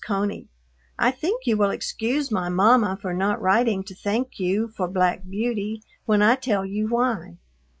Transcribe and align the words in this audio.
CONEY, 0.03 0.47
I 0.97 1.11
think 1.11 1.45
you 1.45 1.57
will 1.57 1.69
excuse 1.69 2.31
my 2.31 2.49
mama 2.49 2.97
for 2.99 3.13
not 3.13 3.39
writing 3.39 3.83
to 3.83 3.93
thank 3.93 4.39
you 4.39 4.67
for 4.69 4.87
black 4.87 5.21
Beauty 5.29 5.83
when 6.07 6.23
I 6.23 6.33
tell 6.37 6.65
you 6.65 6.87
why. 6.87 7.37